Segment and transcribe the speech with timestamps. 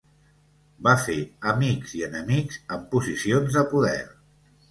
[0.87, 1.17] Va fer
[1.51, 4.03] "amics i enemics en posicions de poder".